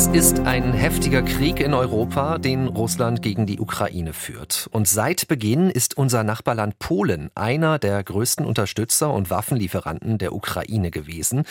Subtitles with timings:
[0.00, 4.66] Es ist ein heftiger Krieg in Europa, den Russland gegen die Ukraine führt.
[4.72, 10.90] Und seit Beginn ist unser Nachbarland Polen einer der größten Unterstützer und Waffenlieferanten der Ukraine
[10.90, 11.44] gewesen.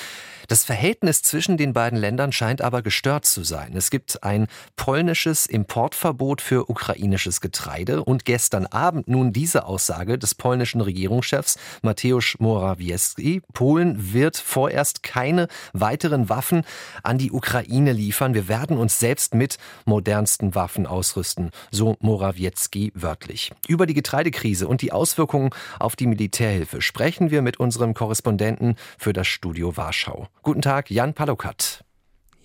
[0.48, 3.74] Das Verhältnis zwischen den beiden Ländern scheint aber gestört zu sein.
[3.78, 10.34] Es gibt ein polnisches Importverbot für ukrainisches Getreide und gestern Abend nun diese Aussage des
[10.34, 13.44] polnischen Regierungschefs Mateusz Morawiecki.
[13.54, 16.64] Polen wird vorerst keine weiteren Waffen
[17.04, 18.39] an die Ukraine liefern.
[18.40, 23.52] Wir werden uns selbst mit modernsten Waffen ausrüsten, so Morawiecki wörtlich.
[23.68, 29.12] Über die Getreidekrise und die Auswirkungen auf die Militärhilfe sprechen wir mit unserem Korrespondenten für
[29.12, 30.30] das Studio Warschau.
[30.42, 31.84] Guten Tag, Jan Palokat.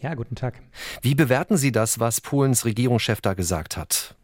[0.01, 0.61] Ja, guten Tag.
[1.01, 4.17] Wie bewerten Sie das, was Polens Regierungschef da gesagt hat?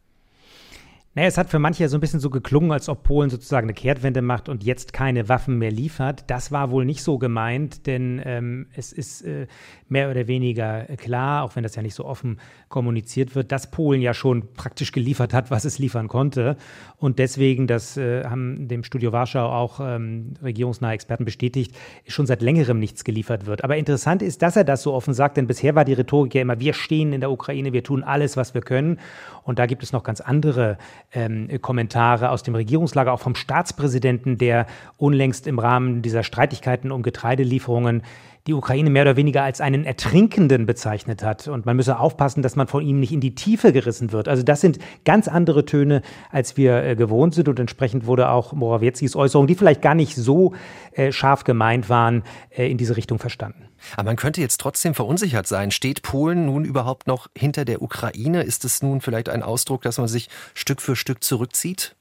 [1.12, 3.74] Naja, es hat für manche so ein bisschen so geklungen, als ob Polen sozusagen eine
[3.74, 6.22] Kehrtwende macht und jetzt keine Waffen mehr liefert.
[6.28, 9.48] Das war wohl nicht so gemeint, denn ähm, es ist äh,
[9.88, 14.00] mehr oder weniger klar, auch wenn das ja nicht so offen kommuniziert wird, dass Polen
[14.00, 16.56] ja schon praktisch geliefert hat, was es liefern konnte.
[16.96, 22.40] Und deswegen, das äh, haben dem Studio Warschau auch ähm, regierungsnahe Experten bestätigt, schon seit
[22.40, 23.64] längerem nichts geliefert wird.
[23.64, 26.42] Aber interessant ist, dass er das so offen sagt, denn bisher war die Rhetorik ja
[26.42, 29.00] immer, wir stehen in der Ukraine, wir tun alles, was wir können.
[29.42, 30.78] Und da gibt es noch ganz andere
[31.12, 34.66] ähm, Kommentare aus dem Regierungslager, auch vom Staatspräsidenten, der
[34.96, 38.02] unlängst im Rahmen dieser Streitigkeiten um Getreidelieferungen
[38.46, 41.48] die Ukraine mehr oder weniger als einen Ertrinkenden bezeichnet hat.
[41.48, 44.28] Und man müsse aufpassen, dass man von ihm nicht in die Tiefe gerissen wird.
[44.28, 47.48] Also das sind ganz andere Töne, als wir äh, gewohnt sind.
[47.48, 50.54] Und entsprechend wurde auch Morawieckis Äußerung, die vielleicht gar nicht so
[50.92, 53.68] äh, scharf gemeint waren, äh, in diese Richtung verstanden.
[53.96, 55.70] Aber man könnte jetzt trotzdem verunsichert sein.
[55.70, 58.42] Steht Polen nun überhaupt noch hinter der Ukraine?
[58.42, 61.96] Ist es nun vielleicht ein Ausdruck, dass man sich Stück für Stück zurückzieht?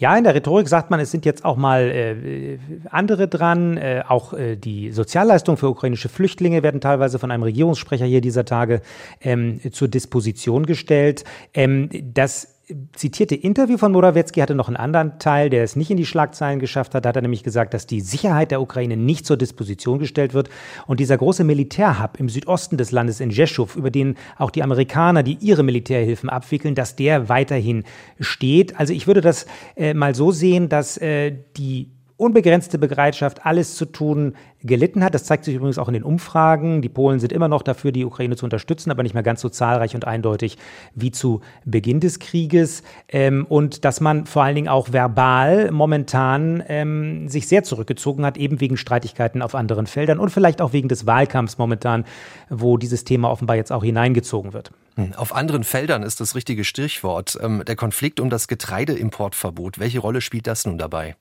[0.00, 3.76] Ja, in der Rhetorik sagt man, es sind jetzt auch mal äh, andere dran.
[3.76, 8.46] Äh, auch äh, die Sozialleistungen für ukrainische Flüchtlinge werden teilweise von einem Regierungssprecher hier dieser
[8.46, 8.80] Tage
[9.20, 11.24] ähm, zur Disposition gestellt.
[11.52, 12.59] Ähm, das
[12.94, 16.60] zitierte Interview von Morawiecki hatte noch einen anderen Teil, der es nicht in die Schlagzeilen
[16.60, 17.04] geschafft hat.
[17.04, 20.48] Da hat er nämlich gesagt, dass die Sicherheit der Ukraine nicht zur Disposition gestellt wird.
[20.86, 25.22] Und dieser große Militärhub im Südosten des Landes in Jeschow, über den auch die Amerikaner,
[25.22, 27.84] die ihre Militärhilfen abwickeln, dass der weiterhin
[28.18, 28.78] steht.
[28.78, 33.86] Also ich würde das äh, mal so sehen, dass äh, die unbegrenzte Bereitschaft, alles zu
[33.86, 35.14] tun, gelitten hat.
[35.14, 36.82] Das zeigt sich übrigens auch in den Umfragen.
[36.82, 39.48] Die Polen sind immer noch dafür, die Ukraine zu unterstützen, aber nicht mehr ganz so
[39.48, 40.58] zahlreich und eindeutig
[40.94, 42.82] wie zu Beginn des Krieges.
[43.08, 48.36] Ähm, und dass man vor allen Dingen auch verbal momentan ähm, sich sehr zurückgezogen hat,
[48.36, 52.04] eben wegen Streitigkeiten auf anderen Feldern und vielleicht auch wegen des Wahlkampfs momentan,
[52.50, 54.72] wo dieses Thema offenbar jetzt auch hineingezogen wird.
[54.96, 57.38] Hm, auf anderen Feldern ist das richtige Stichwort.
[57.40, 59.78] Ähm, der Konflikt um das Getreideimportverbot.
[59.78, 61.16] Welche Rolle spielt das nun dabei?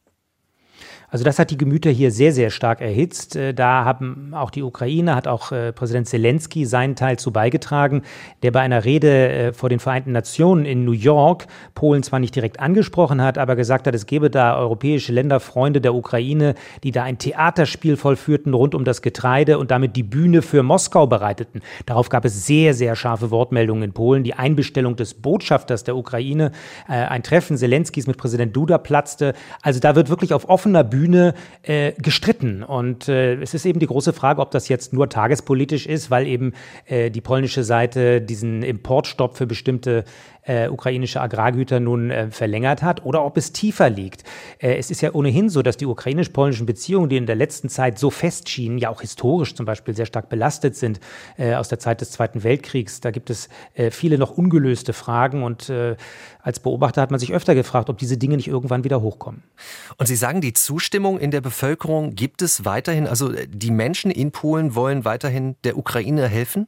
[1.11, 3.35] Also das hat die Gemüter hier sehr, sehr stark erhitzt.
[3.35, 8.03] Äh, da haben auch die Ukraine, hat auch äh, Präsident Zelensky seinen Teil zu beigetragen,
[8.43, 12.35] der bei einer Rede äh, vor den Vereinten Nationen in New York Polen zwar nicht
[12.35, 16.53] direkt angesprochen hat, aber gesagt hat, es gebe da europäische Länder, Freunde der Ukraine,
[16.83, 21.07] die da ein Theaterspiel vollführten rund um das Getreide und damit die Bühne für Moskau
[21.07, 21.61] bereiteten.
[21.87, 24.23] Darauf gab es sehr, sehr scharfe Wortmeldungen in Polen.
[24.23, 26.51] Die Einbestellung des Botschafters der Ukraine,
[26.87, 29.33] ein Treffen Zelenskys mit Präsident Duda platzte.
[29.61, 31.33] Also da wird wirklich auf offener Bühne Bühne
[31.63, 32.61] äh, gestritten.
[32.61, 36.27] Und äh, es ist eben die große Frage, ob das jetzt nur tagespolitisch ist, weil
[36.27, 36.53] eben
[36.87, 40.03] äh, die polnische Seite diesen Importstopp für bestimmte
[40.49, 44.23] äh, ukrainische Agrargüter nun äh, verlängert hat oder ob es tiefer liegt.
[44.57, 47.99] Äh, es ist ja ohnehin so, dass die ukrainisch-polnischen Beziehungen, die in der letzten Zeit
[47.99, 50.99] so fest schienen, ja auch historisch zum Beispiel sehr stark belastet sind
[51.37, 53.01] aus der Zeit des Zweiten Weltkriegs.
[53.01, 53.49] Da gibt es
[53.91, 55.71] viele noch ungelöste Fragen und
[56.41, 59.43] als Beobachter hat man sich öfter gefragt, ob diese Dinge nicht irgendwann wieder hochkommen.
[59.97, 60.53] Und Sie sagen, die
[60.89, 65.77] Zustimmung in der Bevölkerung gibt es weiterhin, also die Menschen in Polen wollen weiterhin der
[65.77, 66.67] Ukraine helfen?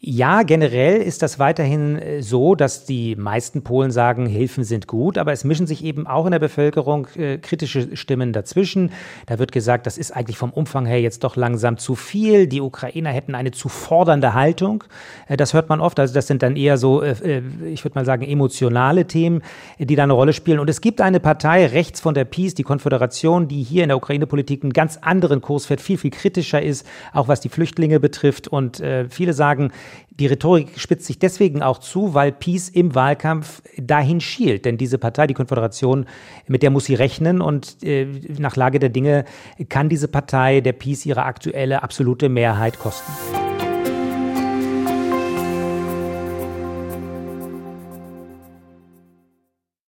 [0.00, 5.18] Ja, generell ist das weiterhin äh, so, dass die meisten Polen sagen, Hilfen sind gut,
[5.18, 8.92] aber es mischen sich eben auch in der Bevölkerung äh, kritische Stimmen dazwischen.
[9.26, 12.46] Da wird gesagt, das ist eigentlich vom Umfang her jetzt doch langsam zu viel.
[12.46, 14.84] Die Ukrainer hätten eine zu fordernde Haltung.
[15.26, 15.98] Äh, das hört man oft.
[15.98, 19.42] Also das sind dann eher so, äh, äh ich würde mal sagen, emotionale Themen,
[19.80, 20.60] die da eine Rolle spielen.
[20.60, 23.96] Und es gibt eine Partei rechts von der PiS, die Konföderation, die hier in der
[23.96, 28.46] Ukraine-Politik einen ganz anderen Kurs fährt, viel, viel kritischer ist, auch was die Flüchtlinge betrifft.
[28.46, 29.72] Und äh, viele sagen,
[30.10, 34.64] die Rhetorik spitzt sich deswegen auch zu, weil Peace im Wahlkampf dahin schielt.
[34.64, 36.06] Denn diese Partei, die Konföderation,
[36.46, 38.06] mit der muss sie rechnen und äh,
[38.38, 39.24] nach Lage der Dinge
[39.68, 43.12] kann diese Partei der Peace ihre aktuelle absolute Mehrheit kosten.